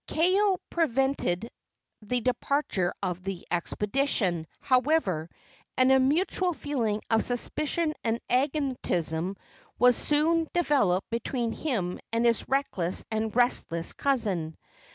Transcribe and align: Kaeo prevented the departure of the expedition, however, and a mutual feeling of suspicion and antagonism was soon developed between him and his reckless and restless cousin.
Kaeo 0.07 0.57
prevented 0.71 1.47
the 2.01 2.21
departure 2.21 2.91
of 3.03 3.21
the 3.21 3.45
expedition, 3.51 4.47
however, 4.59 5.29
and 5.77 5.91
a 5.91 5.99
mutual 5.99 6.53
feeling 6.55 7.01
of 7.11 7.23
suspicion 7.23 7.93
and 8.03 8.19
antagonism 8.27 9.37
was 9.77 9.95
soon 9.95 10.47
developed 10.55 11.07
between 11.11 11.51
him 11.51 11.99
and 12.11 12.25
his 12.25 12.49
reckless 12.49 13.05
and 13.11 13.35
restless 13.35 13.93
cousin. 13.93 14.57